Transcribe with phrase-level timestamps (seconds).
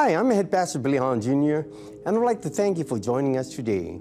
[0.00, 1.66] Hi, I'm Head Pastor Billy Hahn Jr.,
[2.06, 4.00] and I'd like to thank you for joining us today.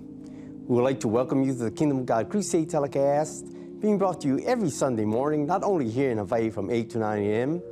[0.67, 3.47] We would like to welcome you to the Kingdom of God Crusade telecast,
[3.81, 6.99] being brought to you every Sunday morning, not only here in Hawaii from 8 to
[6.99, 7.63] 9 a.m.,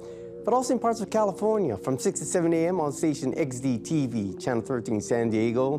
[0.43, 2.81] but also in parts of California from 6 to 7 a.m.
[2.81, 5.77] on station XD TV, Channel 13 San Diego,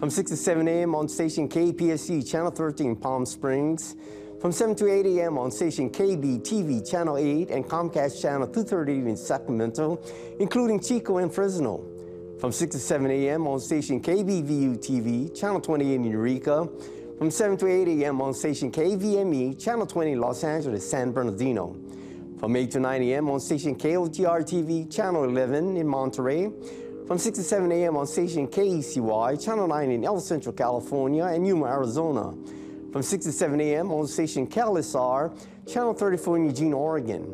[0.00, 0.96] from 6 to 7 a.m.
[0.96, 3.94] on station KPSC, Channel 13 Palm Springs,
[4.44, 5.38] from 7 to 8 a.m.
[5.38, 9.98] on station KB TV, Channel 8, and Comcast Channel 230 in Sacramento,
[10.38, 11.82] including Chico and Fresno.
[12.38, 13.46] From 6 to 7 a.m.
[13.46, 16.68] on station KBVU TV, Channel 28 in Eureka.
[17.16, 18.20] From 7 to 8 a.m.
[18.20, 21.74] on station KVME, Channel 20 in Los Angeles, San Bernardino.
[22.38, 23.30] From 8 to 9 a.m.
[23.30, 26.52] on station KOTR TV, Channel 11 in Monterey.
[27.06, 27.96] From 6 to 7 a.m.
[27.96, 32.34] on station KECY, Channel 9 in El Centro, California, and Yuma, Arizona.
[32.94, 33.90] From 6 to 7 a.m.
[33.90, 37.26] on station KLSR, Channel 34 in Eugene, Oregon.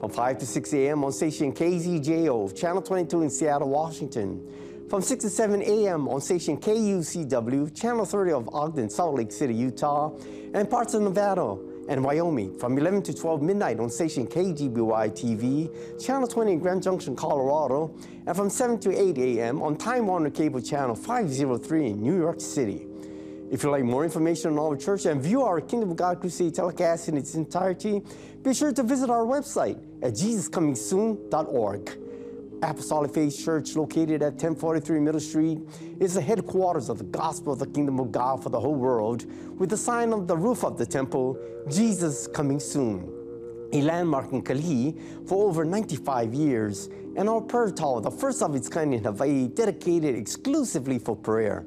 [0.00, 1.04] From 5 to 6 a.m.
[1.04, 4.40] on station KZJO, Channel 22 in Seattle, Washington.
[4.88, 6.08] From 6 to 7 a.m.
[6.08, 10.16] on station KUCW, Channel 30 of Ogden, Salt Lake City, Utah,
[10.54, 11.58] and parts of Nevada
[11.90, 12.58] and Wyoming.
[12.58, 17.94] From 11 to 12 midnight on station KGBY TV, Channel 20 in Grand Junction, Colorado,
[18.26, 19.60] and from 7 to 8 a.m.
[19.60, 22.86] on Time Warner Cable Channel 503 in New York City.
[23.52, 26.54] If you'd like more information on our church and view our Kingdom of God Crusade
[26.54, 28.00] telecast in its entirety,
[28.42, 31.98] be sure to visit our website at jesuscomingsoon.org.
[32.62, 35.58] Apostolic Faith Church, located at 1043 Middle Street,
[36.00, 39.26] is the headquarters of the gospel of the kingdom of God for the whole world,
[39.58, 41.38] with the sign on the roof of the temple,
[41.68, 43.06] Jesus Coming Soon.
[43.74, 48.54] A landmark in Kalihi for over 95 years, and our prayer tower, the first of
[48.54, 51.66] its kind in Hawaii, dedicated exclusively for prayer.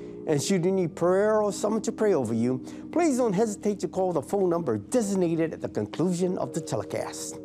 [0.27, 3.87] And should you need prayer or someone to pray over you, please don't hesitate to
[3.87, 7.37] call the phone number designated at the conclusion of the telecast.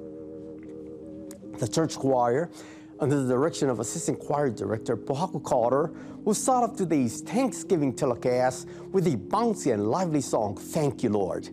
[1.59, 2.51] The church choir,
[3.01, 5.93] under the direction of Assistant Choir Director Pohaku Carter,
[6.25, 11.49] will start off today's Thanksgiving telecast with a bouncy and lively song, Thank You, Lord.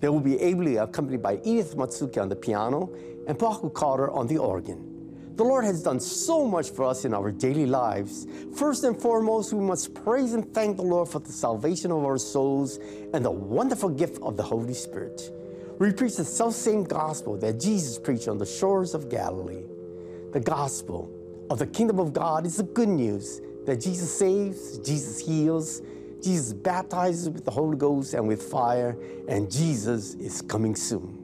[0.00, 2.92] They will be ably accompanied by Edith Matsuki on the piano
[3.28, 4.91] and Pohaku Carter on the organ.
[5.34, 8.26] The Lord has done so much for us in our daily lives.
[8.54, 12.18] First and foremost, we must praise and thank the Lord for the salvation of our
[12.18, 12.78] souls
[13.14, 15.32] and the wonderful gift of the Holy Spirit.
[15.78, 19.64] We preach the self-same gospel that Jesus preached on the shores of Galilee.
[20.32, 21.10] The gospel
[21.48, 25.80] of the kingdom of God is the good news that Jesus saves, Jesus heals,
[26.22, 28.96] Jesus baptizes with the Holy Ghost and with fire,
[29.28, 31.21] and Jesus is coming soon.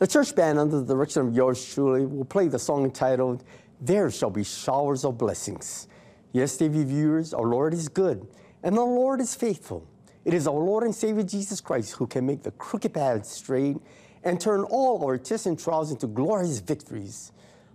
[0.00, 3.44] The church band, under the direction of yours truly, will play the song entitled,
[3.82, 5.88] There Shall Be Showers of Blessings.
[6.32, 8.26] Yes, TV viewers, our Lord is good,
[8.62, 9.86] and our Lord is faithful.
[10.24, 13.76] It is our Lord and Savior Jesus Christ who can make the crooked paths straight
[14.24, 17.32] and turn all our tests and trials into glorious victories.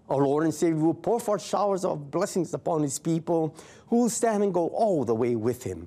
[0.10, 3.56] Our Lord and Savior will pour forth showers of blessings upon his people
[3.89, 5.86] who will stand and go all the way with him.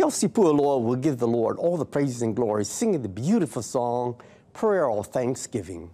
[0.00, 4.18] Kelsey Pualoa will give the Lord all the praises and glory, singing the beautiful song,
[4.54, 5.90] Prayer of Thanksgiving.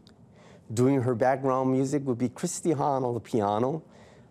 [0.72, 3.82] Doing her background music will be Christy Hahn on the piano,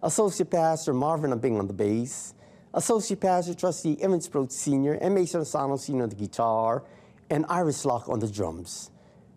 [0.01, 2.35] Associate Pastor Marvin Abing on the bass,
[2.73, 4.93] Associate Pastor Trustee Evans Broad Sr.
[4.93, 6.03] and Mason Asano Sr.
[6.03, 6.85] on the guitar,
[7.29, 8.91] and Iris Locke on the drums.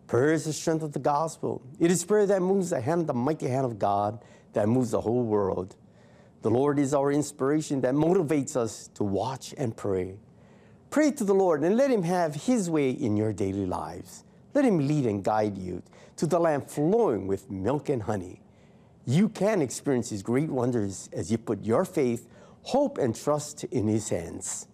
[0.07, 1.61] Prayer is the strength of the gospel.
[1.81, 5.01] It is prayer that moves the hand, the mighty hand of God, that moves the
[5.01, 5.75] whole world.
[6.43, 10.15] The Lord is our inspiration that motivates us to watch and pray.
[10.89, 14.23] Pray to the Lord and let Him have His way in your daily lives.
[14.55, 15.83] Let Him lead and guide you
[16.15, 18.41] to the land flowing with milk and honey.
[19.05, 22.27] You can experience His great wonders as you put your faith,
[22.63, 24.67] hope, and trust in His hands.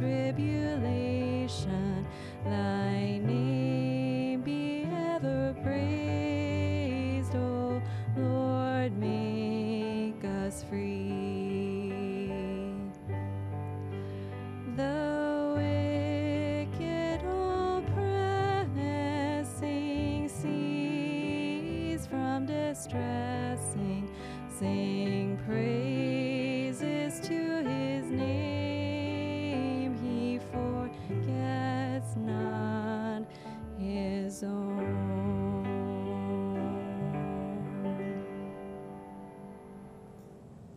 [0.00, 2.06] Tribulation.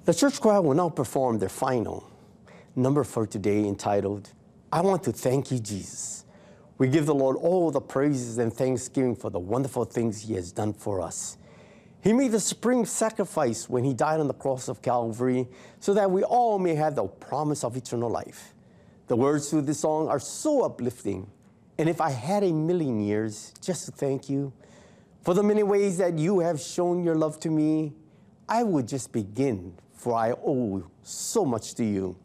[0.06, 2.10] The church choir will now perform their final
[2.76, 4.30] number for today entitled,
[4.70, 6.26] I Want to Thank You, Jesus.
[6.78, 10.52] We give the Lord all the praises and thanksgiving for the wonderful things He has
[10.52, 11.38] done for us.
[12.02, 15.48] He made the supreme sacrifice when He died on the cross of Calvary
[15.80, 18.54] so that we all may have the promise of eternal life.
[19.08, 21.32] The words to this song are so uplifting.
[21.78, 24.52] And if I had a million years just to thank you
[25.22, 27.94] for the many ways that you have shown your love to me,
[28.50, 32.18] I would just begin, for I owe oh, so much to you.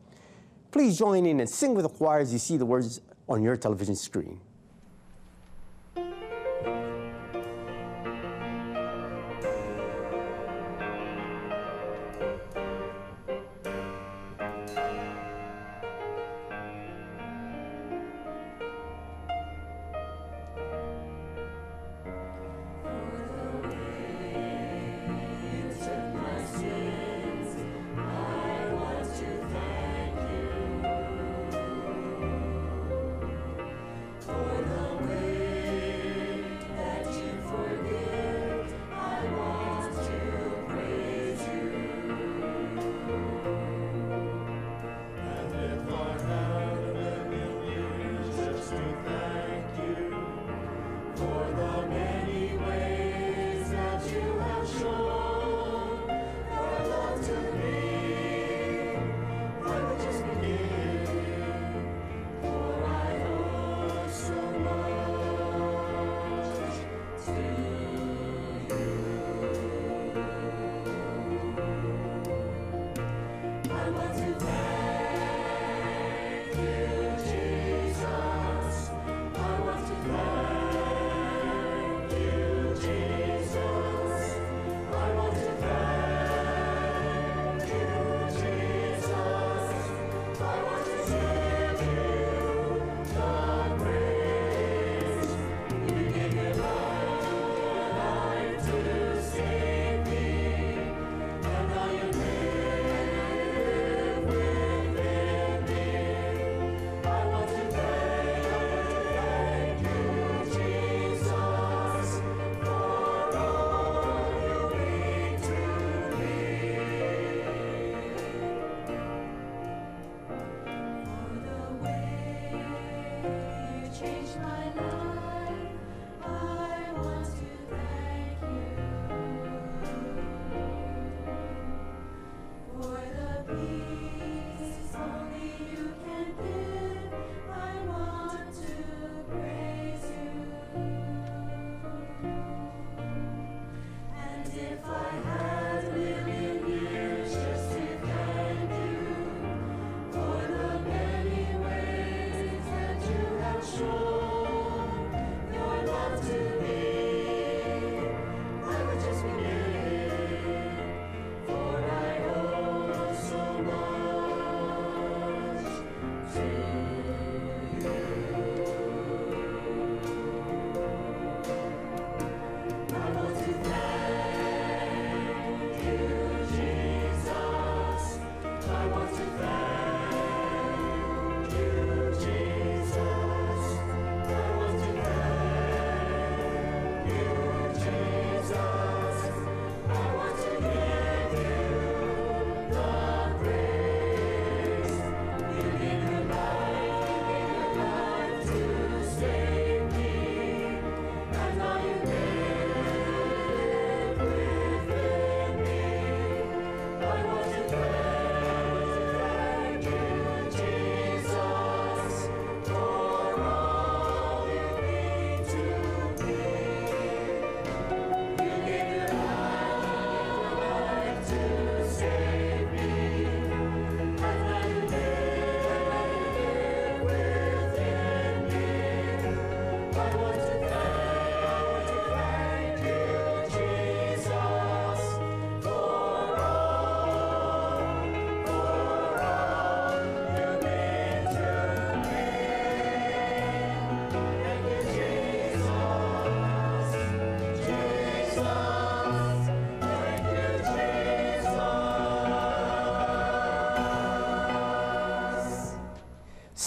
[0.72, 3.56] Please join in and sing with the choir as you see the words on your
[3.56, 4.40] television screen.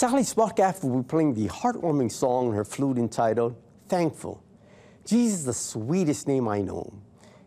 [0.02, 3.56] Sally Sparkaffer will be playing the heartwarming song on her flute entitled
[3.88, 4.44] Thankful.
[5.06, 6.92] Jesus is the sweetest name I know.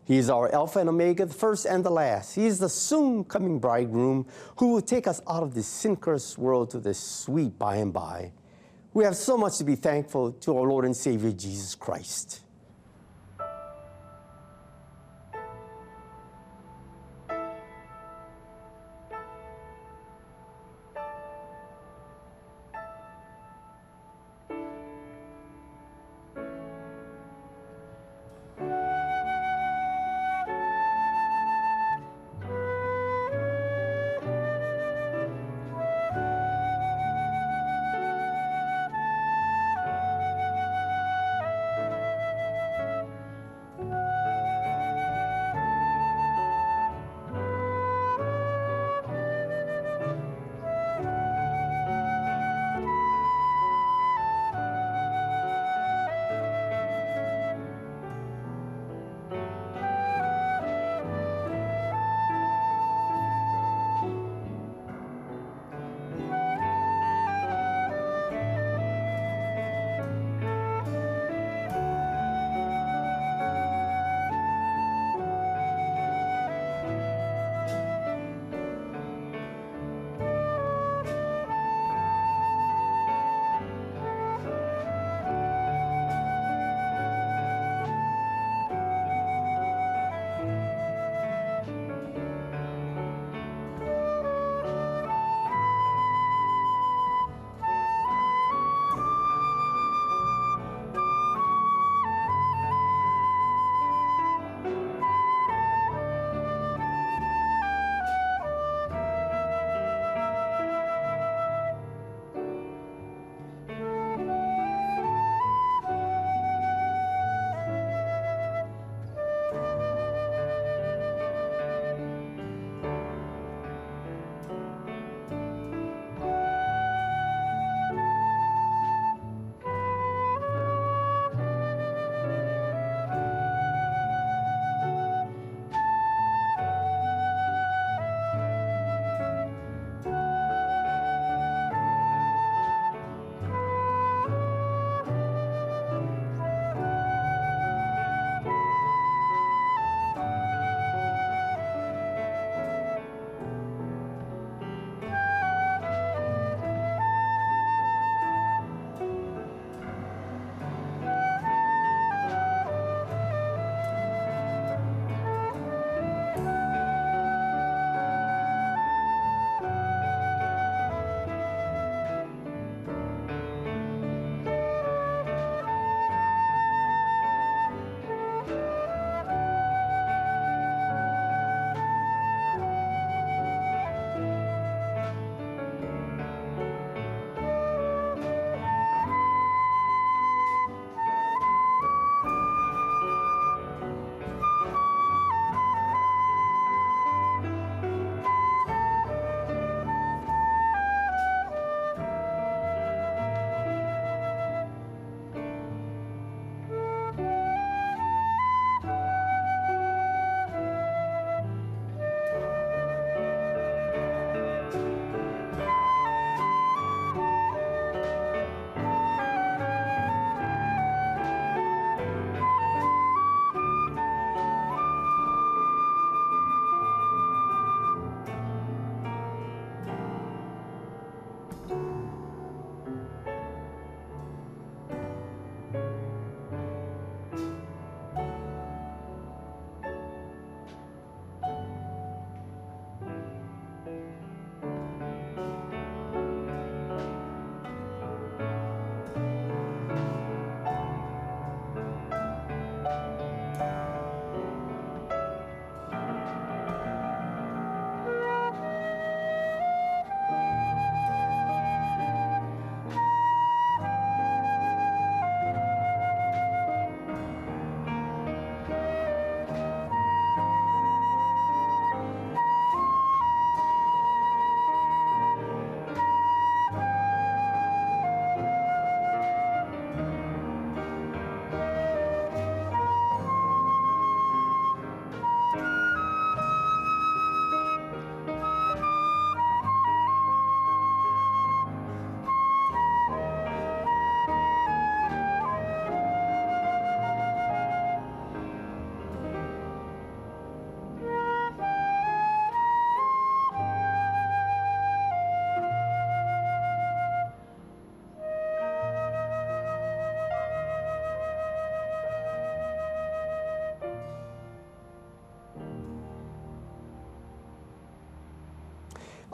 [0.05, 2.37] He is our Alpha and Omega, the first and the last.
[2.37, 6.39] He is the soon coming bridegroom who will take us out of this sin cursed
[6.39, 8.31] world to this sweet by and by.
[8.93, 12.44] We have so much to be thankful to our Lord and Savior Jesus Christ.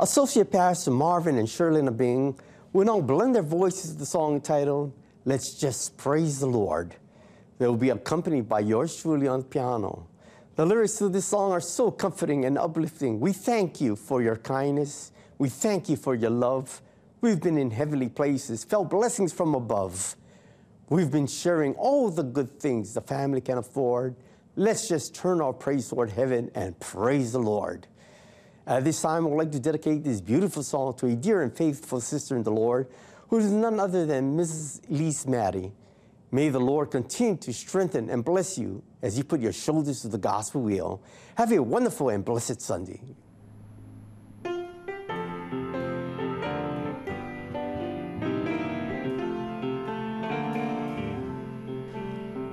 [0.01, 2.35] Associate Pastor Marvin and Shirley Bing
[2.73, 4.95] will now blend their voices to the song titled,
[5.27, 6.97] Let's Just Praise the Lord.
[7.59, 10.07] They will be accompanied by yours truly on piano.
[10.57, 13.21] The lyrics to this song are so comforting and uplifting.
[13.21, 15.13] We thank you for your kindness.
[15.37, 16.81] We thank you for your love.
[17.21, 20.17] We've been in heavenly places, felt blessings from above.
[20.89, 24.17] We've been sharing all the good things the family can afford.
[24.57, 27.87] Let's just turn our praise toward heaven and praise the Lord.
[28.67, 31.55] At this time, I would like to dedicate this beautiful song to a dear and
[31.55, 32.87] faithful sister in the Lord,
[33.29, 34.89] who is none other than Mrs.
[34.91, 35.73] Elise Maddie.
[36.33, 40.09] May the Lord continue to strengthen and bless you as you put your shoulders to
[40.09, 41.03] the gospel wheel.
[41.37, 43.01] Have a wonderful and blessed Sunday.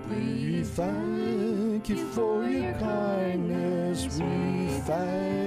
[0.09, 4.17] We thank you for your kindness.
[4.17, 5.46] We thank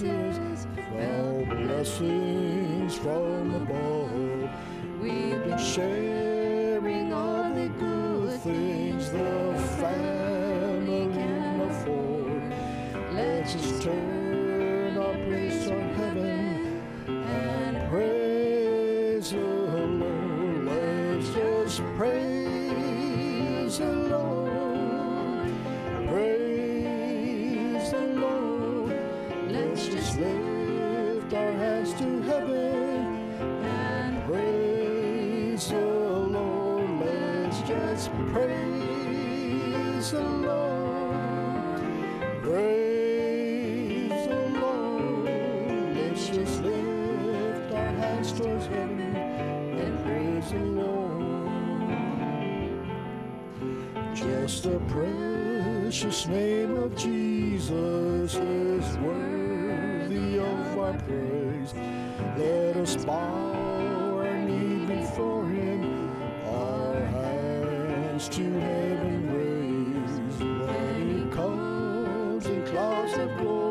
[0.00, 4.03] felt blessings from above.
[37.74, 41.80] Just praise the Lord.
[42.42, 45.24] Praise the Lord.
[45.96, 49.16] Let's just lift our hands towards heaven
[49.82, 51.54] and praise the Lord.
[54.14, 61.74] Just the precious name of Jesus is worthy of our praise.
[62.36, 63.53] Let us bow
[68.14, 70.38] hands to heaven raise.
[70.38, 73.63] When He comes in clouds of glory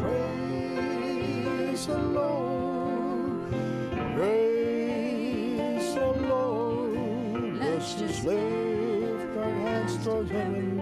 [0.00, 3.50] Praise the Lord.
[4.16, 7.58] Praise the Lord.
[7.60, 9.96] Let's just lift our hands
[10.30, 10.80] heaven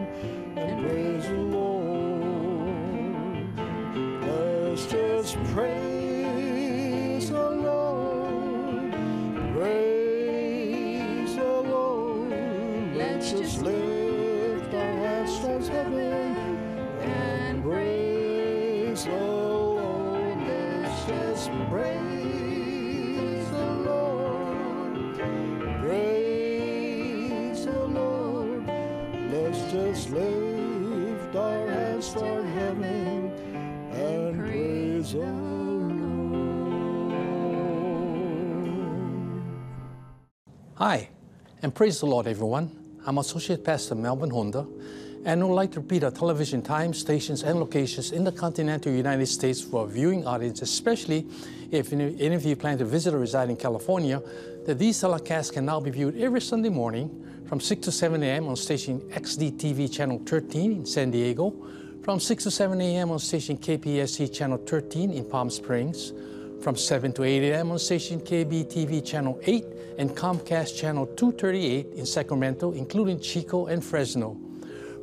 [0.56, 2.66] and praise the Lord.
[4.22, 5.95] Let's just praise
[40.78, 41.08] Hi,
[41.62, 42.70] and praise the Lord, everyone.
[43.06, 44.66] I'm Associate Pastor Melvin Honda,
[45.24, 48.92] and I would like to repeat our television times, stations, and locations in the continental
[48.92, 51.26] United States for our viewing audience, especially
[51.70, 54.22] if any any of you plan to visit or reside in California,
[54.66, 57.08] that these telecasts can now be viewed every Sunday morning
[57.48, 58.46] from 6 to 7 a.m.
[58.46, 61.54] on station XDTV Channel 13 in San Diego,
[62.04, 63.12] from 6 to 7 a.m.
[63.12, 66.12] on station KPSC Channel 13 in Palm Springs,
[66.66, 67.70] from 7 to 8 a.m.
[67.70, 69.64] on station KBTV Channel 8
[69.98, 74.36] and Comcast Channel 238 in Sacramento, including Chico and Fresno.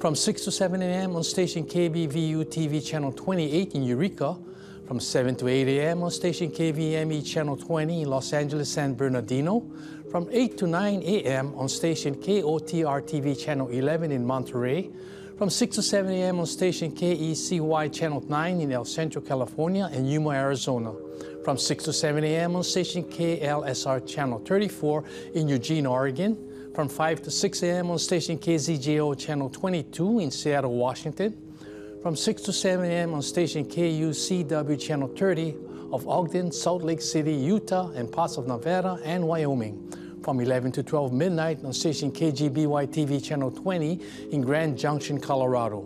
[0.01, 1.15] From 6 to 7 a.m.
[1.15, 4.37] on station KBVU TV Channel 28 in Eureka.
[4.85, 6.03] From 7 to 8 a.m.
[6.03, 9.63] on station KVME Channel 20 in Los Angeles, San Bernardino.
[10.11, 11.55] From 8 to 9 a.m.
[11.55, 14.89] on station KOTR TV Channel 11 in Monterey.
[15.37, 16.39] From 6 to 7 a.m.
[16.41, 20.93] on station KECY Channel 9 in El Centro, California and Yuma, Arizona.
[21.43, 22.55] From 6 to 7 a.m.
[22.55, 25.03] on station KLSR Channel 34
[25.35, 26.37] in Eugene, Oregon.
[26.73, 27.91] From 5 to 6 a.m.
[27.91, 31.35] on station KZJO Channel 22 in Seattle, Washington.
[32.01, 33.13] From 6 to 7 a.m.
[33.13, 35.55] on station KUCW Channel 30
[35.91, 40.21] of Ogden, Salt Lake City, Utah, and parts of Nevada and Wyoming.
[40.23, 43.99] From 11 to 12 midnight on station KGBY TV Channel 20
[44.31, 45.85] in Grand Junction, Colorado.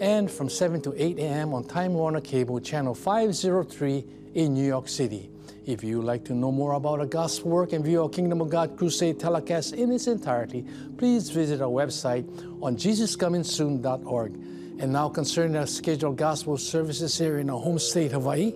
[0.00, 1.52] and from 7 to 8 a.m.
[1.52, 5.30] on Time Warner Cable, channel 503 in New York City.
[5.66, 8.40] If you would like to know more about our gospel work and view our Kingdom
[8.40, 10.64] of God Crusade telecast in its entirety,
[10.96, 12.26] please visit our website
[12.62, 14.32] on jesuscomingsoon.org.
[14.80, 18.54] And now concerning our scheduled gospel services here in our home state, Hawaii,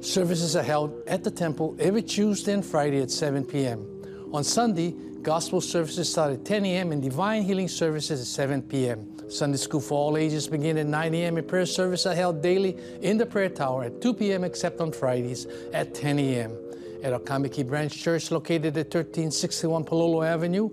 [0.00, 4.30] services are held at the temple every Tuesday and Friday at 7 p.m.
[4.32, 6.92] On Sunday, gospel services start at 10 a.m.
[6.92, 9.11] and divine healing services at 7 p.m.
[9.28, 11.36] Sunday school for all ages begin at 9 a.m.
[11.36, 14.44] and prayer service are held daily in the prayer tower at 2 p.m.
[14.44, 16.56] except on Fridays at 10 a.m.
[17.02, 20.70] At our Kaimuki Branch Church located at 1361 Palolo Avenue,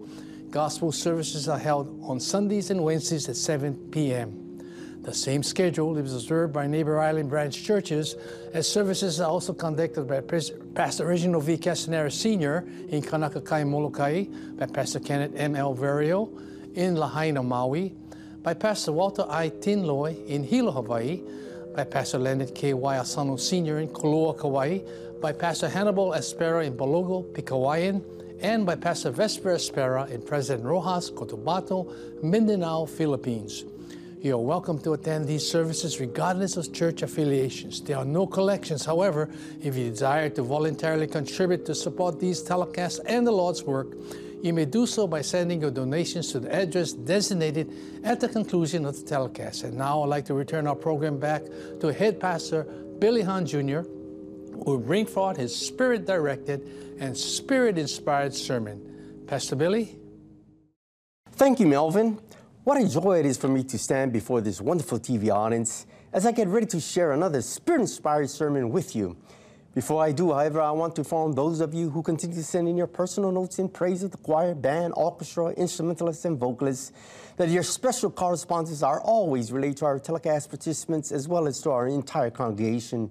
[0.50, 4.50] gospel services are held on Sundays and Wednesdays at 7 p.m.
[5.02, 8.16] The same schedule is observed by neighbor island branch churches,
[8.54, 10.22] as services are also conducted by
[10.76, 11.58] Pastor Reginald V.
[11.58, 12.68] Castanera Sr.
[12.90, 15.56] in Kaunakakai, Molokai, by Pastor Kenneth M.
[15.56, 15.76] L.
[15.76, 16.30] Verio
[16.76, 17.96] in Lahaina, Maui,
[18.42, 19.50] by Pastor Walter I.
[19.50, 21.22] Tinloy in Hilo, Hawaii,
[21.76, 22.74] by Pastor Leonard K.
[22.74, 22.98] Y.
[22.98, 23.80] Asano Sr.
[23.80, 24.80] in Koloa, Kauai,
[25.22, 28.02] by Pastor Hannibal Espera in Balogo, Pigcawayan,
[28.42, 33.66] and by Pastor Vesper Espera in President Roxas, Cotabato, Mindanao, Philippines.
[34.22, 37.82] You are welcome to attend these services regardless of church affiliations.
[37.82, 38.86] There are no collections.
[38.86, 39.30] However,
[39.62, 43.88] if you desire to voluntarily contribute to support these telecasts and the Lord's work,
[44.42, 47.72] you may do so by sending your donations to the address designated
[48.04, 49.64] at the conclusion of the telecast.
[49.64, 51.44] And now I'd like to return our program back
[51.82, 52.64] to Head Pastor
[53.00, 59.24] Billy Hahn Jr., who will bring forth his spirit directed and spirit inspired sermon.
[59.28, 59.96] Pastor Billy?
[61.32, 62.20] Thank you, Melvin.
[62.64, 66.26] What a joy it is for me to stand before this wonderful TV audience as
[66.26, 69.16] I get ready to share another spirit inspired sermon with you.
[69.80, 72.68] Before I do, however, I want to inform those of you who continue to send
[72.68, 76.92] in your personal notes in praise of the choir, band, orchestra, instrumentalists, and vocalists
[77.38, 81.72] that your special correspondences are always relayed to our telecast participants as well as to
[81.72, 83.10] our entire congregation.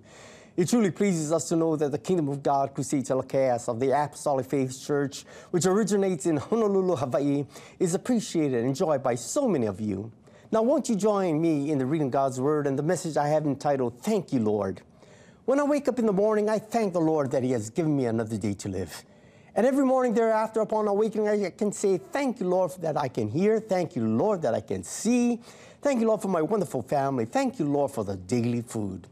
[0.58, 3.92] It truly pleases us to know that the Kingdom of God Crusade telecast of the
[3.92, 7.46] Apostolic Faith Church, which originates in Honolulu, Hawaii,
[7.78, 10.12] is appreciated and enjoyed by so many of you.
[10.52, 13.28] Now, won't you join me in the reading of God's Word and the message I
[13.28, 14.82] have entitled, Thank You, Lord.
[15.48, 17.96] When I wake up in the morning, I thank the Lord that He has given
[17.96, 19.02] me another day to live.
[19.54, 23.30] And every morning thereafter, upon awakening, I can say, Thank you, Lord, that I can
[23.30, 23.58] hear.
[23.58, 25.40] Thank you, Lord, that I can see.
[25.80, 27.24] Thank you, Lord, for my wonderful family.
[27.24, 29.08] Thank you, Lord, for the daily food.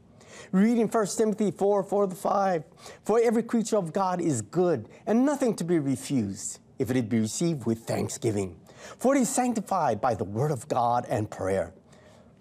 [0.52, 2.64] Reading 1 Timothy 4 4 to 5.
[3.02, 7.20] For every creature of God is good, and nothing to be refused, if it be
[7.20, 8.56] received with thanksgiving.
[8.98, 11.72] For it is sanctified by the word of God and prayer.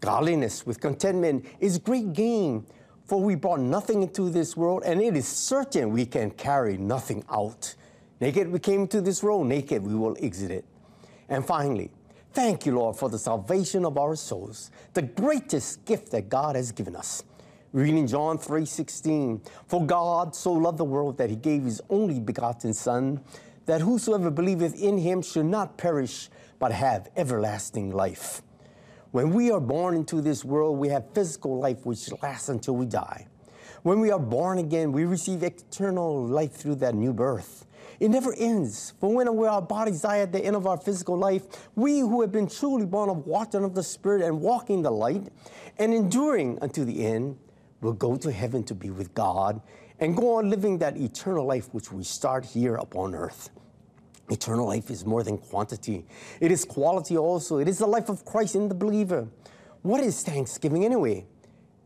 [0.01, 2.65] Godliness with contentment is great gain,
[3.05, 7.23] for we brought nothing into this world, and it is certain we can carry nothing
[7.29, 7.75] out.
[8.19, 10.65] Naked we came into this world, naked we will exit it.
[11.29, 11.91] And finally,
[12.33, 16.71] thank you, Lord, for the salvation of our souls, the greatest gift that God has
[16.71, 17.23] given us.
[17.73, 22.73] Reading John 3:16, for God so loved the world that he gave his only begotten
[22.73, 23.19] Son,
[23.65, 28.41] that whosoever believeth in him should not perish, but have everlasting life.
[29.15, 32.85] When we are born into this world, we have physical life which lasts until we
[32.85, 33.27] die.
[33.81, 37.65] When we are born again, we receive eternal life through that new birth.
[38.01, 38.91] It never ends.
[38.99, 41.43] For when our bodies die at the end of our physical life,
[41.75, 44.91] we who have been truly born of water and of the Spirit and walking the
[44.91, 45.29] light
[45.79, 47.37] and enduring unto the end
[47.79, 49.61] will go to heaven to be with God
[49.97, 53.49] and go on living that eternal life which we start here upon earth.
[54.29, 56.05] Eternal life is more than quantity,
[56.41, 57.59] it is quality also.
[57.59, 59.27] It is the life of Christ in the believer.
[59.83, 61.25] What is thanksgiving anyway?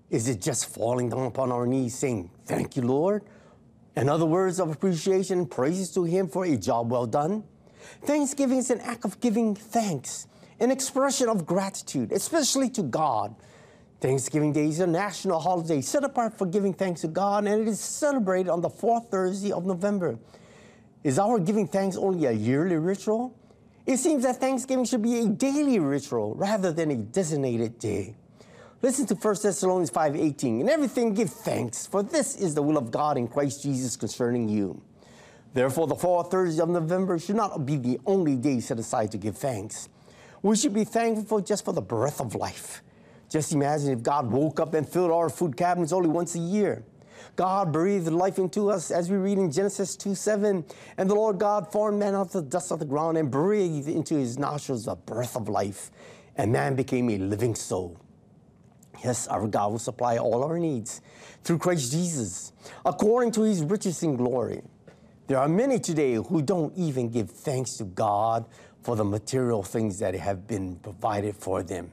[0.09, 3.23] Is it just falling down upon our knees saying, Thank you, Lord?
[3.95, 7.43] And other words of appreciation praises to Him for a job well done?
[8.03, 10.27] Thanksgiving is an act of giving thanks,
[10.59, 13.35] an expression of gratitude, especially to God.
[13.99, 17.67] Thanksgiving Day is a national holiday set apart for giving thanks to God, and it
[17.67, 20.17] is celebrated on the fourth Thursday of November.
[21.03, 23.33] Is our giving thanks only a yearly ritual?
[23.85, 28.15] It seems that Thanksgiving should be a daily ritual rather than a designated day.
[28.81, 30.59] Listen to 1 Thessalonians 5:18.
[30.61, 34.49] In everything give thanks, for this is the will of God in Christ Jesus concerning
[34.49, 34.81] you.
[35.53, 39.17] Therefore, the fourth Thursday of November should not be the only day set aside to
[39.17, 39.89] give thanks.
[40.41, 42.83] We should be thankful just for the breath of life.
[43.29, 46.83] Just imagine if God woke up and filled our food cabinets only once a year.
[47.39, 50.65] God breathed life into us as we read in Genesis 2 7.
[50.97, 53.87] And the Lord God formed man out of the dust of the ground and breathed
[53.87, 55.89] into his nostrils the breath of life.
[56.35, 57.97] And man became a living soul.
[59.05, 60.99] Yes, our God will supply all our needs
[61.45, 62.51] through Christ Jesus,
[62.85, 64.61] according to his riches in glory.
[65.27, 68.47] There are many today who don't even give thanks to God
[68.83, 71.89] for the material things that have been provided for them.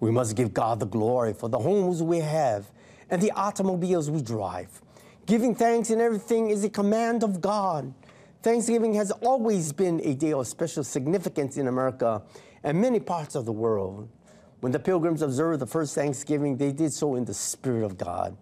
[0.00, 2.72] We must give God the glory for the homes we have
[3.10, 4.80] and the automobiles we drive.
[5.26, 7.94] Giving thanks in everything is a command of God.
[8.42, 12.22] Thanksgiving has always been a day of special significance in America
[12.62, 14.08] and many parts of the world.
[14.60, 18.36] When the pilgrims observed the first Thanksgiving, they did so in the Spirit of God.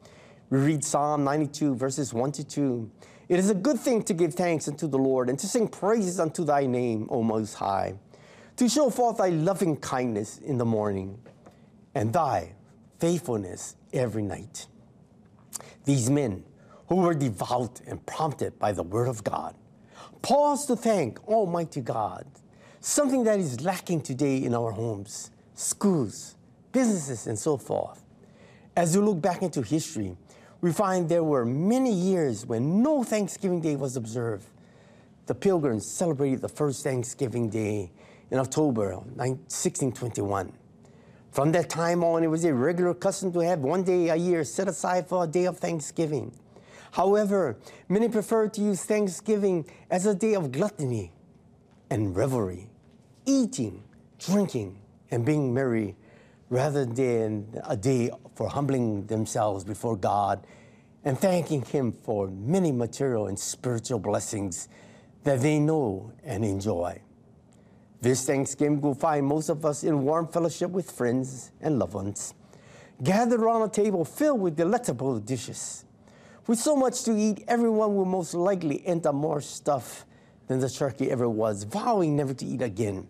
[0.50, 2.90] We read Psalm 92, verses 1 to 2.
[3.28, 6.20] It is a good thing to give thanks unto the Lord and to sing praises
[6.20, 7.94] unto thy name, O Most High,
[8.56, 11.18] to show forth thy loving kindness in the morning
[11.94, 12.54] and thy
[13.02, 14.68] faithfulness every night.
[15.84, 16.44] These men
[16.86, 19.56] who were devout and prompted by the word of God
[20.22, 22.24] pause to thank Almighty God,
[22.78, 26.36] something that is lacking today in our homes, schools,
[26.70, 28.04] businesses, and so forth.
[28.76, 30.16] As we look back into history,
[30.60, 34.46] we find there were many years when no Thanksgiving Day was observed.
[35.26, 37.90] The Pilgrims celebrated the first Thanksgiving Day
[38.30, 40.52] in October of 1621.
[41.32, 44.44] From that time on, it was a regular custom to have one day a year
[44.44, 46.30] set aside for a day of Thanksgiving.
[46.90, 47.56] However,
[47.88, 51.10] many prefer to use Thanksgiving as a day of gluttony
[51.88, 52.68] and revelry,
[53.24, 53.82] eating,
[54.18, 54.78] drinking,
[55.10, 55.96] and being merry,
[56.50, 60.46] rather than a day for humbling themselves before God
[61.02, 64.68] and thanking Him for many material and spiritual blessings
[65.24, 67.00] that they know and enjoy.
[68.02, 72.34] This Thanksgiving will find most of us in warm fellowship with friends and loved ones,
[73.00, 75.84] gathered around a table filled with delectable dishes.
[76.48, 80.04] With so much to eat, everyone will most likely end up more stuffed
[80.48, 83.06] than the turkey ever was, vowing never to eat again.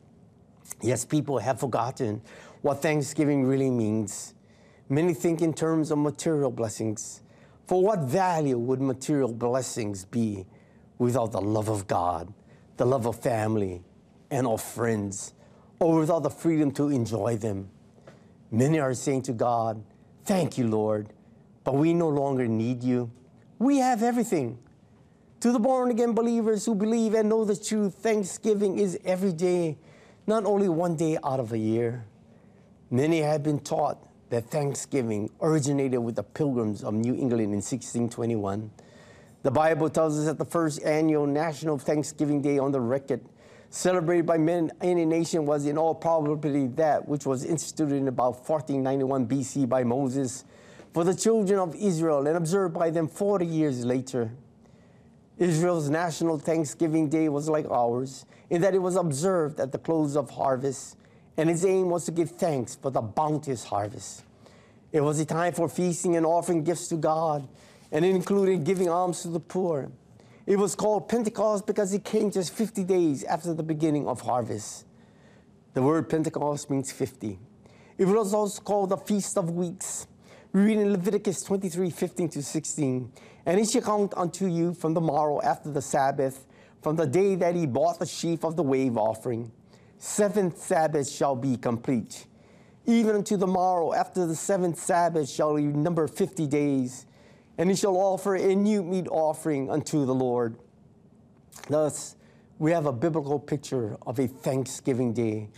[0.83, 2.21] Yes, people have forgotten
[2.61, 4.35] what Thanksgiving really means.
[4.91, 7.23] Many think in terms of material blessings.
[7.67, 10.45] For what value would material blessings be
[10.99, 12.35] without the love of God,
[12.77, 13.83] the love of family,
[14.33, 15.35] and of friends,
[15.79, 17.69] or without the freedom to enjoy them?
[18.51, 19.85] Many are saying to God,
[20.25, 21.13] Thank you, Lord,
[21.65, 23.11] but we no longer need you.
[23.59, 24.59] We have everything.
[25.41, 29.77] To the born again believers who believe and know the truth, Thanksgiving is every day,
[30.27, 32.05] not only one day out of a year.
[32.91, 33.99] Many have been taught
[34.31, 38.71] that Thanksgiving originated with the pilgrims of New England in 1621.
[39.43, 43.21] The Bible tells us that the first annual National Thanksgiving Day on the record,
[43.73, 48.07] celebrated by men in a nation, was in all probability that which was instituted in
[48.07, 50.45] about 1491 BC by Moses
[50.93, 54.31] for the children of Israel and observed by them 40 years later.
[55.39, 60.17] Israel's national Thanksgiving Day was like ours in that it was observed at the close
[60.17, 60.99] of harvest,
[61.39, 64.23] and its aim was to give thanks for the bounteous harvest.
[64.93, 67.49] It was a time for feasting and offering gifts to God,
[67.91, 69.91] and it included giving alms to the poor.
[70.45, 74.87] It was called Pentecost because it came just 50 days after the beginning of harvest.
[75.75, 77.39] The word Pentecost means 50.
[77.97, 80.09] It was also called the Feast of Weeks.
[80.53, 83.13] We read in Leviticus 23 15 to 16.
[83.47, 86.45] And it shall count unto you from the morrow after the Sabbath,
[86.83, 89.53] from the day that he bought the sheaf of the wave offering.
[89.99, 92.27] Seventh Sabbath shall be complete.
[92.87, 97.07] Even unto the morrow after the seventh Sabbath shall he number 50 days.
[97.59, 100.57] And he shall offer a new meat offering unto the Lord.
[101.69, 102.17] Thus,
[102.59, 105.49] we have a biblical picture of a Thanksgiving day,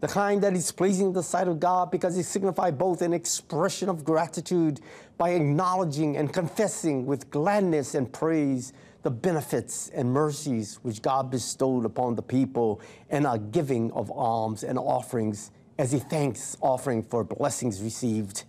[0.00, 3.88] the kind that is pleasing the sight of God because it signifies both an expression
[3.88, 4.80] of gratitude
[5.16, 8.72] by acknowledging and confessing with gladness and praise
[9.02, 12.80] the benefits and mercies which God bestowed upon the people
[13.10, 18.44] and a giving of alms and offerings as a thanks offering for blessings received.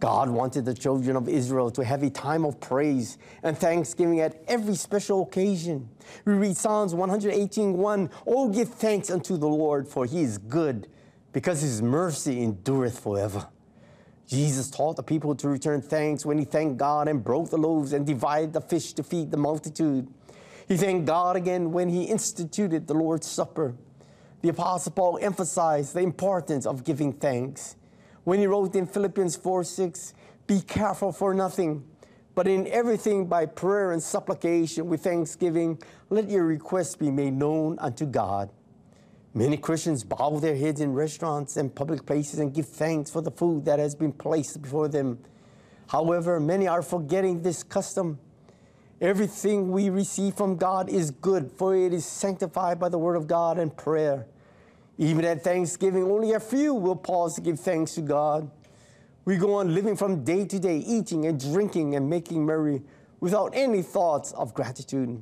[0.00, 4.42] God wanted the children of Israel to have a time of praise and thanksgiving at
[4.48, 5.88] every special occasion.
[6.24, 10.88] We read Psalms 118 1 Oh, give thanks unto the Lord, for he is good,
[11.32, 13.48] because his mercy endureth forever.
[14.26, 17.92] Jesus taught the people to return thanks when he thanked God and broke the loaves
[17.92, 20.08] and divided the fish to feed the multitude.
[20.66, 23.74] He thanked God again when he instituted the Lord's Supper.
[24.40, 27.76] The Apostle Paul emphasized the importance of giving thanks
[28.24, 30.14] when he wrote in Philippians 4 6,
[30.46, 31.84] Be careful for nothing,
[32.34, 35.78] but in everything by prayer and supplication with thanksgiving,
[36.10, 38.50] let your requests be made known unto God.
[39.34, 43.32] Many Christians bow their heads in restaurants and public places and give thanks for the
[43.32, 45.18] food that has been placed before them.
[45.88, 48.18] However, many are forgetting this custom.
[49.00, 53.26] Everything we receive from God is good, for it is sanctified by the word of
[53.26, 54.26] God and prayer.
[54.98, 58.50] Even at Thanksgiving, only a few will pause to give thanks to God.
[59.24, 62.82] We go on living from day to day, eating and drinking and making merry
[63.20, 65.20] without any thoughts of gratitude.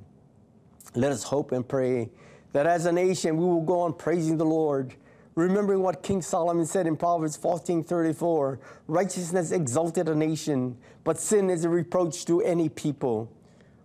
[0.94, 2.10] Let us hope and pray
[2.52, 4.94] that as a nation we will go on praising the Lord,
[5.36, 8.58] remembering what King Solomon said in Proverbs 14:34,
[8.88, 13.30] righteousness exalted a nation, but sin is a reproach to any people.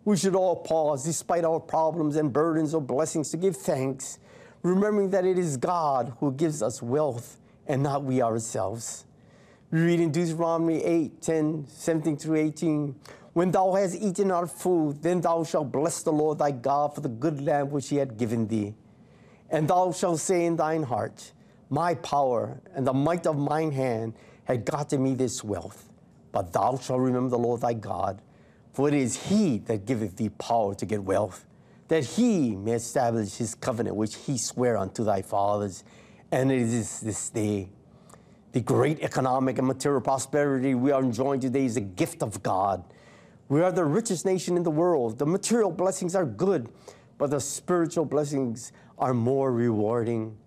[0.04, 4.20] We should all pause, despite our problems and burdens or blessings, to give thanks,
[4.68, 9.06] remembering that it is God who gives us wealth and not we ourselves.
[9.72, 12.96] We read in Deuteronomy 8, 10, 17 through 18.
[13.34, 17.02] When thou hast eaten our food, then thou shalt bless the Lord thy God for
[17.02, 18.74] the good land which he hath given thee.
[19.50, 21.32] And thou shalt say in thine heart,
[21.70, 24.14] My power and the might of mine hand
[24.46, 25.90] had gotten me this wealth.
[26.32, 28.22] But thou shalt remember the Lord thy God,
[28.74, 31.46] for it is he that giveth thee power to get wealth,
[31.88, 35.84] that he may establish his covenant which he sware unto thy fathers.
[36.32, 37.70] And it is this day.
[38.52, 42.84] The great economic and material prosperity we are enjoying today is a gift of God.
[43.50, 45.20] We are the richest nation in the world.
[45.20, 46.70] The material blessings are good,
[47.18, 50.38] but the spiritual blessings are more rewarding.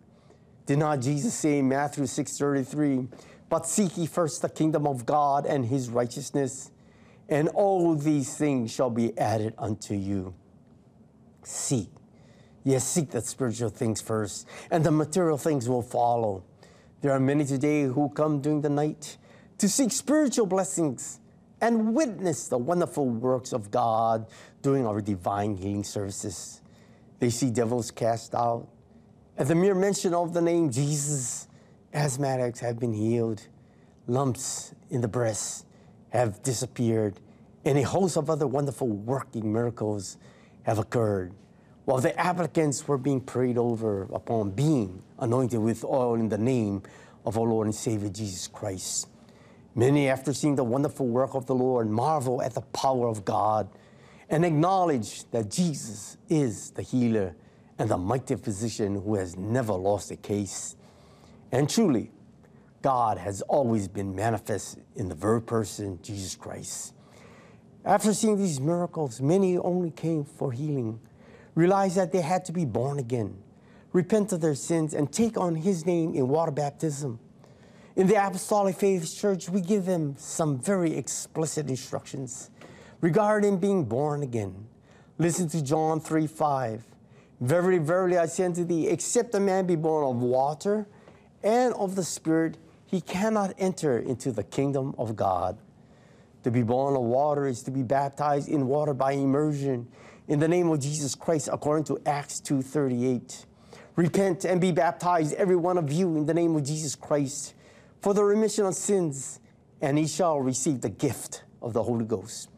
[0.67, 3.09] Did not Jesus say in Matthew 6:33,
[3.49, 6.71] "But seek ye first the kingdom of God and his righteousness,
[7.29, 10.35] and all these things shall be added unto you."
[11.43, 11.89] Seek.
[12.65, 16.45] Yes, seek the spiritual things first, and the material things will follow.
[17.01, 19.17] There are many today who come during the night
[19.59, 21.21] to seek spiritual blessings
[21.61, 24.27] and witness the wonderful works of God
[24.63, 26.61] during our divine healing services.
[27.19, 28.69] They see devils cast out.
[29.39, 31.49] At the mere mention of the name Jesus,
[31.95, 33.47] asthmatics have been healed,
[34.07, 35.67] lumps in the breast
[36.11, 37.21] have disappeared,
[37.65, 40.17] and a host of other wonderful working miracles
[40.71, 41.35] have occurred.
[41.85, 46.83] While the applicants were being prayed over upon being anointed with oil in the name
[47.27, 49.09] of our Lord and Savior Jesus Christ.
[49.75, 53.69] Many, after seeing the wonderful work of the Lord, marvel at the power of God
[54.29, 57.35] and acknowledge that Jesus is the healer
[57.77, 60.77] and the mighty physician who has never lost a case.
[61.51, 62.13] And truly,
[62.81, 66.95] God has always been manifest in the very person, Jesus Christ.
[67.85, 71.01] After seeing these miracles, many only came for healing,
[71.55, 73.39] realized that they had to be born again,
[73.93, 77.19] repent of their sins, and take on His name in water baptism.
[77.97, 82.51] In the Apostolic Faith Church, we give them some very explicit instructions
[83.01, 84.67] regarding being born again.
[85.19, 86.85] Listen to John 3 5.
[87.41, 90.87] Verily, verily, I say unto thee, except a man be born of water
[91.43, 95.57] and of the Spirit, he cannot enter into the kingdom of God.
[96.45, 99.89] To be born of water is to be baptized in water by immersion
[100.27, 103.45] in the name of Jesus Christ, according to Acts 2:38.
[103.97, 107.55] Repent and be baptized, every one of you, in the name of Jesus Christ,
[108.01, 109.41] for the remission of sins,
[109.83, 112.49] and he shall receive the gift of the Holy Ghost.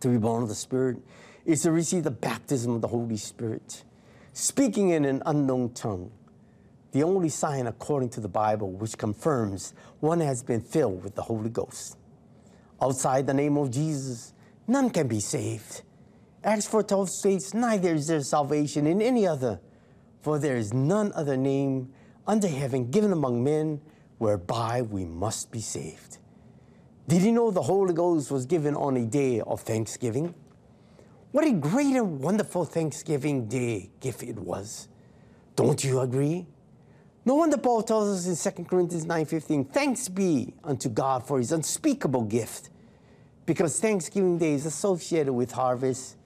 [0.00, 0.96] To be born of the Spirit
[1.44, 3.84] is to receive the baptism of the Holy Spirit,
[4.32, 6.10] speaking in an unknown tongue,
[6.92, 11.22] the only sign according to the Bible which confirms one has been filled with the
[11.22, 11.96] Holy Ghost.
[12.82, 14.32] Outside the name of Jesus,
[14.66, 15.82] none can be saved.
[16.42, 19.60] Acts 4:12 states, Neither is there salvation in any other,
[20.22, 21.92] for there is none other name
[22.26, 23.80] under heaven given among men
[24.18, 26.18] whereby we must be saved.
[27.08, 30.34] Did you know the Holy Ghost was given on a day of thanksgiving?
[31.32, 34.88] What a great and wonderful Thanksgiving Day gift it was.
[35.54, 36.46] Don't you agree?
[37.24, 41.52] No wonder Paul tells us in 2 Corinthians 9:15, thanks be unto God for his
[41.52, 42.70] unspeakable gift.
[43.44, 46.16] Because Thanksgiving Day is associated with harvest,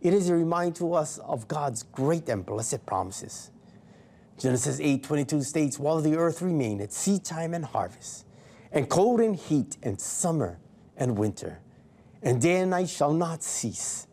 [0.00, 3.50] it is a reminder to us of God's great and blessed promises.
[4.36, 8.26] Genesis 8:22 states, while the earth remained at seed time and harvest,
[8.72, 10.58] and cold and heat, and summer
[10.96, 11.60] and winter,
[12.22, 14.06] and day and night shall not cease.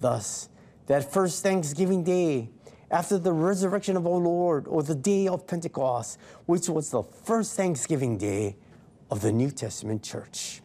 [0.00, 0.48] Thus,
[0.86, 2.50] that first Thanksgiving Day,
[2.94, 6.16] after the resurrection of our Lord, or the day of Pentecost,
[6.46, 8.54] which was the first Thanksgiving Day
[9.10, 10.62] of the New Testament church,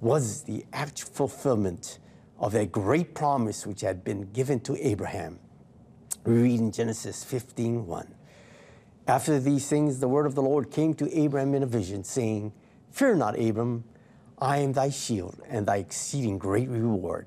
[0.00, 1.98] was the actual fulfillment
[2.38, 5.38] of that great promise which had been given to Abraham.
[6.24, 8.14] We read in Genesis 15 1.
[9.06, 12.54] After these things, the word of the Lord came to Abraham in a vision, saying,
[12.90, 13.84] Fear not, Abram,
[14.38, 17.26] I am thy shield and thy exceeding great reward.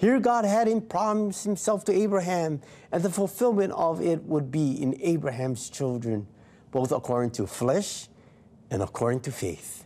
[0.00, 4.82] Here, God had him promised himself to Abraham, and the fulfillment of it would be
[4.82, 6.26] in Abraham's children,
[6.70, 8.08] both according to flesh
[8.70, 9.84] and according to faith.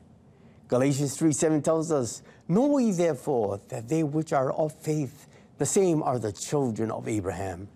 [0.69, 5.27] Galatians 3 7 tells us, Know ye therefore that they which are of faith,
[5.59, 7.67] the same are the children of Abraham.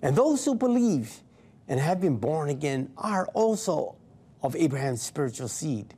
[0.00, 1.20] And those who believe
[1.68, 3.96] and have been born again are also
[4.42, 5.92] of Abraham's spiritual seed.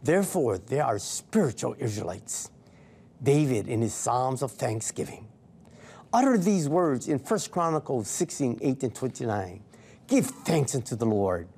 [0.00, 2.52] Therefore, they are spiritual Israelites.
[3.22, 5.28] David, in his Psalms of thanksgiving,
[6.12, 9.62] uttered these words in 1 Chronicles 16 8 and 29.
[10.06, 11.48] Give thanks unto the Lord,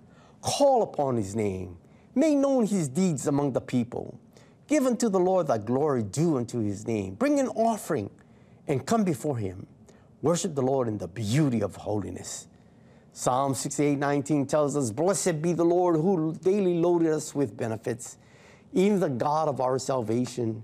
[0.43, 1.79] Call upon his name.
[2.15, 4.21] Make known his deeds among the people.
[4.67, 7.15] Give unto the Lord thy glory due unto his name.
[7.15, 8.11] Bring an offering
[8.69, 9.67] and come before him.
[10.23, 12.47] Worship the Lord in the beauty of holiness.
[13.13, 18.19] Psalm 68 19 tells us, Blessed be the Lord who daily loaded us with benefits,
[18.73, 20.63] even the God of our salvation.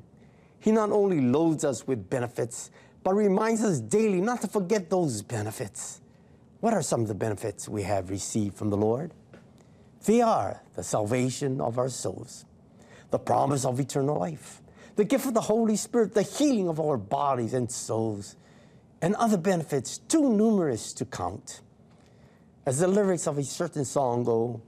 [0.61, 2.71] He not only loads us with benefits,
[3.03, 6.01] but reminds us daily not to forget those benefits.
[6.61, 9.13] What are some of the benefits we have received from the Lord?
[10.05, 12.45] They are the salvation of our souls,
[13.11, 14.61] the promise of eternal life,
[14.97, 18.37] the gift of the Holy Spirit, the healing of our bodies and souls,
[19.01, 21.63] and other benefits too numerous to count.
[22.67, 24.61] As the lyrics of a certain song go,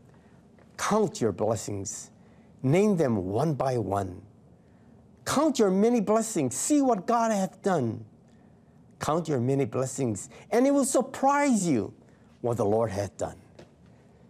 [0.78, 2.10] count your blessings,
[2.62, 4.22] name them one by one.
[5.24, 8.04] Count your many blessings, see what God hath done.
[8.98, 11.92] Count your many blessings, and it will surprise you
[12.40, 13.36] what the Lord hath done.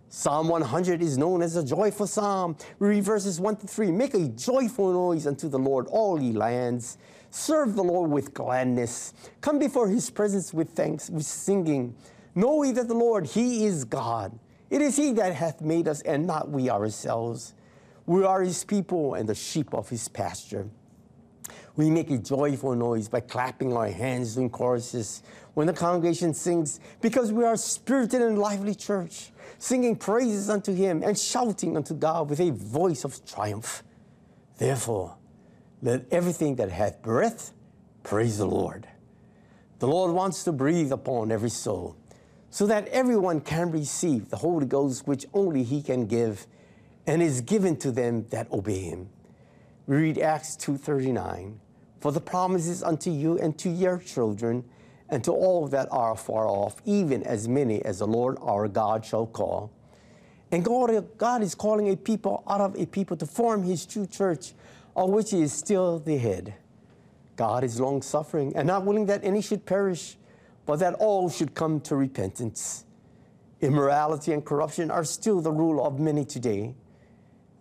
[0.08, 2.54] Psalm 100 is known as a joyful psalm.
[2.78, 3.90] Read verses 1 to 3.
[3.90, 6.98] Make a joyful noise unto the Lord, all ye lands.
[7.30, 9.14] Serve the Lord with gladness.
[9.40, 11.94] Come before his presence with thanks, with singing.
[12.34, 14.38] Know ye that the Lord, he is God.
[14.68, 17.54] It is he that hath made us, and not we ourselves.
[18.04, 20.68] We are his people and the sheep of his pasture.
[21.76, 25.22] We make a joyful noise by clapping our hands in choruses
[25.54, 30.74] when the congregation sings, because we are a spirited and lively church, singing praises unto
[30.74, 33.82] him and shouting unto God with a voice of triumph.
[34.58, 35.16] Therefore,
[35.82, 37.52] let everything that hath breath
[38.02, 38.86] praise the Lord.
[39.78, 41.96] The Lord wants to breathe upon every soul
[42.50, 46.46] so that everyone can receive the Holy Ghost, which only He can give,
[47.06, 49.08] and is given to them that obey Him.
[49.86, 51.54] We read Acts 2:39,
[52.02, 54.64] "For the promises unto you and to your children,
[55.08, 59.04] and to all that are far off, even as many as the Lord our God
[59.04, 59.70] shall call."
[60.50, 64.06] And God, God is calling a people out of a people to form His true
[64.06, 64.52] church,
[64.96, 66.54] of which He is still the head.
[67.36, 70.18] God is long suffering and not willing that any should perish,
[70.66, 72.84] but that all should come to repentance.
[73.60, 76.74] Immorality and corruption are still the rule of many today.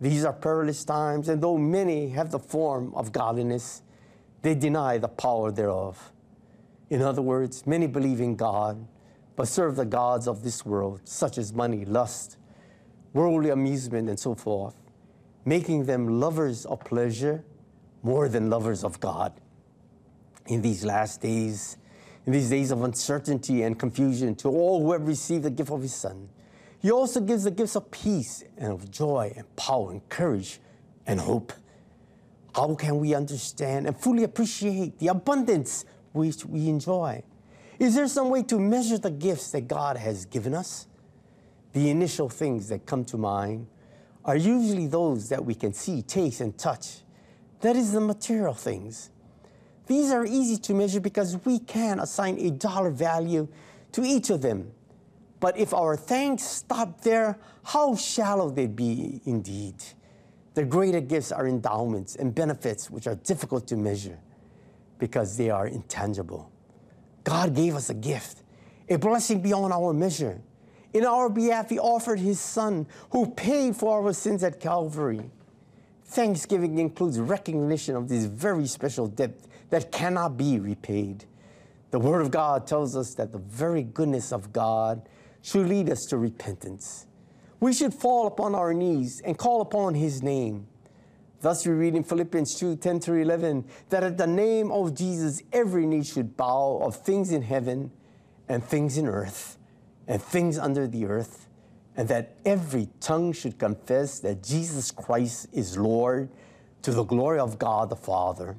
[0.00, 3.82] These are perilous times, and though many have the form of godliness,
[4.42, 6.12] they deny the power thereof.
[6.90, 8.86] In other words, many believe in God,
[9.36, 12.36] but serve the gods of this world, such as money, lust,
[13.12, 14.74] worldly amusement, and so forth,
[15.44, 17.44] making them lovers of pleasure
[18.02, 19.32] more than lovers of God.
[20.46, 21.78] In these last days,
[22.26, 25.82] in these days of uncertainty and confusion, to all who have received the gift of
[25.82, 26.28] His Son,
[26.80, 30.60] He also gives the gifts of peace and of joy and power and courage
[31.06, 31.52] and hope.
[32.54, 37.22] How can we understand and fully appreciate the abundance which we enjoy?
[37.78, 40.86] Is there some way to measure the gifts that God has given us?
[41.72, 43.66] The initial things that come to mind
[44.24, 46.98] are usually those that we can see, taste, and touch.
[47.60, 49.10] That is the material things.
[49.86, 53.48] These are easy to measure because we can assign a dollar value
[53.92, 54.72] to each of them.
[55.40, 59.74] But if our thanks stop there, how shallow they'd be indeed.
[60.54, 64.18] The greater gifts are endowments and benefits which are difficult to measure
[64.98, 66.50] because they are intangible.
[67.24, 68.42] God gave us a gift,
[68.88, 70.40] a blessing beyond our measure.
[70.92, 75.30] In our behalf, He offered His Son who paid for our sins at Calvary.
[76.04, 79.34] Thanksgiving includes recognition of this very special debt
[79.70, 81.24] that cannot be repaid.
[81.90, 85.08] The Word of God tells us that the very goodness of God
[85.40, 87.06] should lead us to repentance.
[87.62, 90.66] We should fall upon our knees and call upon His name.
[91.40, 95.44] Thus, we read in Philippians 2 10 through 11 that at the name of Jesus,
[95.52, 97.92] every knee should bow of things in heaven
[98.48, 99.58] and things in earth
[100.08, 101.46] and things under the earth,
[101.96, 106.30] and that every tongue should confess that Jesus Christ is Lord
[106.82, 108.56] to the glory of God the Father.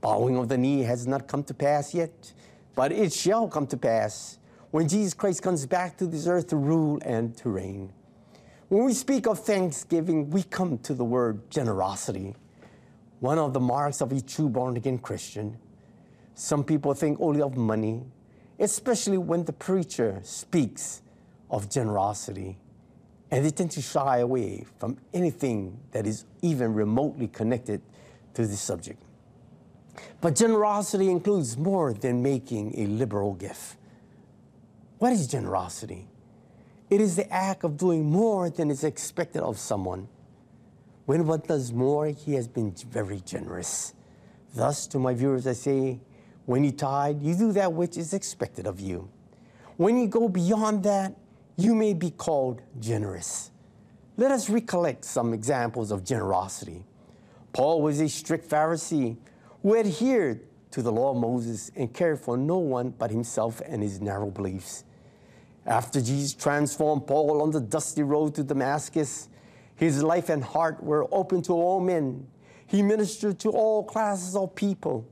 [0.00, 2.32] Bowing of the knee has not come to pass yet,
[2.76, 4.38] but it shall come to pass
[4.72, 7.92] when Jesus Christ comes back to this earth to rule and to reign.
[8.68, 12.34] When we speak of thanksgiving, we come to the word generosity,
[13.20, 15.58] one of the marks of a true born again Christian.
[16.34, 18.02] Some people think only of money,
[18.58, 21.02] especially when the preacher speaks
[21.50, 22.56] of generosity,
[23.30, 27.82] and they tend to shy away from anything that is even remotely connected
[28.32, 29.02] to this subject.
[30.22, 33.76] But generosity includes more than making a liberal gift.
[35.02, 36.06] What is generosity?
[36.88, 40.06] It is the act of doing more than is expected of someone.
[41.06, 43.94] When one does more, he has been very generous.
[44.54, 45.98] Thus, to my viewers, I say,
[46.46, 49.10] when you tithe, you do that which is expected of you.
[49.76, 51.16] When you go beyond that,
[51.56, 53.50] you may be called generous.
[54.16, 56.84] Let us recollect some examples of generosity.
[57.52, 59.16] Paul was a strict Pharisee
[59.62, 63.82] who adhered to the law of Moses and cared for no one but himself and
[63.82, 64.84] his narrow beliefs.
[65.66, 69.28] After Jesus transformed Paul on the dusty road to Damascus,
[69.76, 72.26] his life and heart were open to all men.
[72.66, 75.06] He ministered to all classes of people.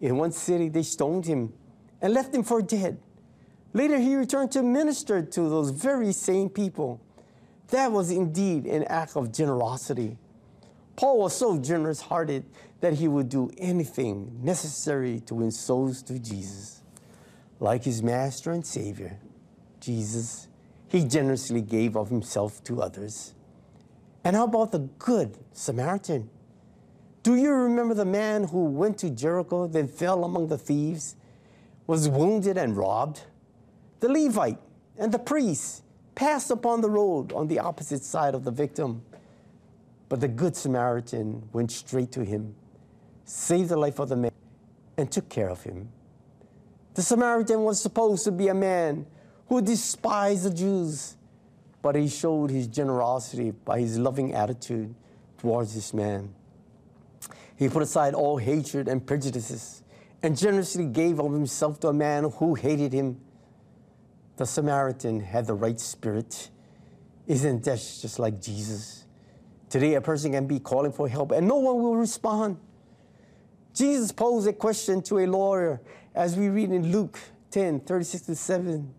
[0.00, 1.52] In one city, they stoned him
[2.00, 2.98] and left him for dead.
[3.72, 7.00] Later, he returned to minister to those very same people.
[7.68, 10.18] That was indeed an act of generosity.
[10.96, 12.44] Paul was so generous hearted
[12.80, 16.82] that he would do anything necessary to win souls to Jesus.
[17.60, 19.18] Like his master and savior,
[19.82, 20.48] Jesus,
[20.88, 23.34] he generously gave of himself to others.
[24.24, 26.30] And how about the good Samaritan?
[27.24, 31.16] Do you remember the man who went to Jericho, then fell among the thieves,
[31.86, 33.22] was wounded and robbed?
[33.98, 34.58] The Levite
[34.96, 35.82] and the priest
[36.14, 39.02] passed upon the road on the opposite side of the victim.
[40.08, 42.54] But the Good Samaritan went straight to him,
[43.24, 44.32] saved the life of the man,
[44.96, 45.88] and took care of him.
[46.94, 49.06] The Samaritan was supposed to be a man
[49.48, 51.16] who despised the Jews,
[51.82, 54.94] but he showed his generosity by his loving attitude
[55.38, 56.34] towards this man.
[57.56, 59.82] He put aside all hatred and prejudices
[60.22, 63.20] and generously gave of himself to a man who hated him.
[64.36, 66.50] The Samaritan had the right spirit.
[67.26, 69.04] Isn't that just like Jesus?
[69.68, 72.58] Today, a person can be calling for help and no one will respond.
[73.74, 75.80] Jesus posed a question to a lawyer
[76.14, 77.18] as we read in Luke
[77.50, 78.94] 10 36 to 7.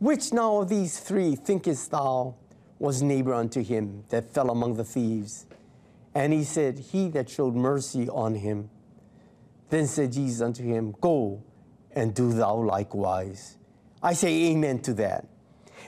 [0.00, 2.34] Which now of these three thinkest thou
[2.78, 5.44] was neighbor unto him that fell among the thieves?
[6.14, 8.70] And he said, He that showed mercy on him.
[9.68, 11.42] Then said Jesus unto him, Go
[11.92, 13.58] and do thou likewise.
[14.02, 15.26] I say amen to that.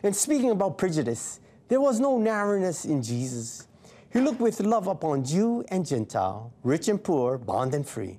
[0.03, 3.67] And speaking about prejudice, there was no narrowness in Jesus.
[4.13, 8.19] He looked with love upon Jew and Gentile, rich and poor, bond and free.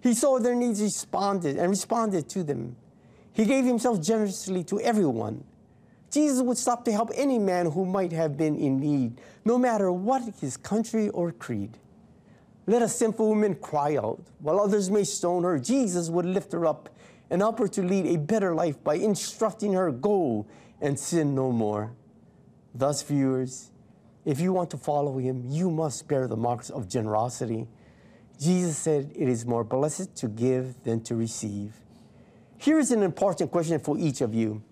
[0.00, 2.76] He saw their needs responded and responded to them.
[3.40, 5.44] He gave himself generously to everyone.
[6.10, 9.90] Jesus would stop to help any man who might have been in need, no matter
[9.90, 11.78] what his country or creed.
[12.66, 15.58] Let a sinful woman cry out, while others may stone her.
[15.58, 16.90] Jesus would lift her up
[17.30, 20.44] and help her to lead a better life by instructing her, Go
[20.82, 21.92] and sin no more.
[22.74, 23.70] Thus, viewers,
[24.26, 27.68] if you want to follow him, you must bear the marks of generosity.
[28.38, 31.72] Jesus said, It is more blessed to give than to receive.
[32.60, 34.62] Here is an important question for each of you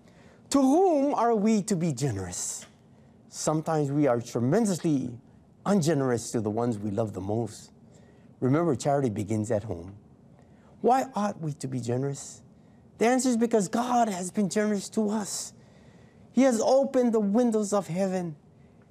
[0.51, 2.67] To whom are we to be generous?
[3.29, 5.09] Sometimes we are tremendously
[5.65, 7.71] ungenerous to the ones we love the most.
[8.41, 9.95] Remember, charity begins at home.
[10.81, 12.43] Why ought we to be generous?
[12.99, 15.53] The answer is because God has been generous to us.
[16.31, 18.35] He has opened the windows of heaven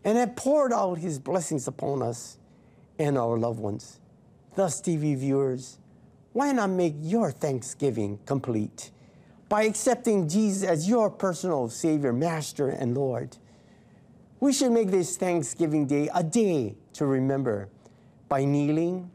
[0.03, 2.37] and have poured out his blessings upon us
[2.99, 4.01] and our loved ones.
[4.57, 5.79] Thus, TV viewers,
[6.39, 8.93] why not make your Thanksgiving complete
[9.49, 13.36] by accepting Jesus as your personal Savior, Master, and Lord?
[14.39, 17.68] We should make this Thanksgiving Day a day to remember
[18.28, 19.11] by kneeling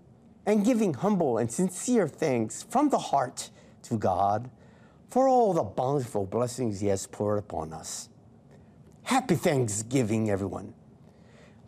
[0.45, 3.51] and giving humble and sincere thanks from the heart
[3.84, 4.49] to God
[5.09, 8.09] for all the bountiful blessings He has poured upon us.
[9.03, 10.74] Happy Thanksgiving, everyone.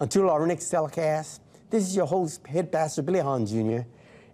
[0.01, 1.39] Until our next telecast,
[1.69, 3.87] this is your host, Head Pastor Billy Hahn Jr.,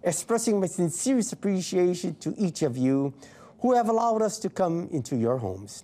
[0.04, 3.14] expressing my sincerest appreciation to each of you
[3.60, 5.84] who have allowed us to come into your homes.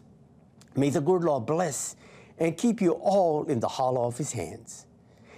[0.76, 1.96] May the good Lord bless
[2.40, 4.86] and keep you all in the hollow of his hands.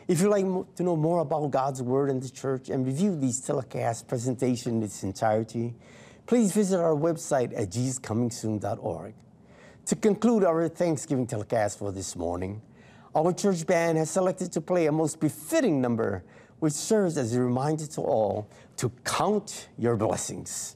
[0.07, 3.39] If you'd like to know more about God's Word and the church and review these
[3.41, 5.75] telecast presentation in its entirety,
[6.25, 9.13] please visit our website at jesuscomingsoon.org.
[9.85, 12.61] To conclude our Thanksgiving telecast for this morning,
[13.15, 16.23] our church band has selected to play a most befitting number
[16.59, 18.47] which serves as a reminder to all
[18.77, 20.75] to count your blessings.